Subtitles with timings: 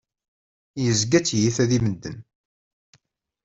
[0.83, 2.17] Yezga d tiyita di medden.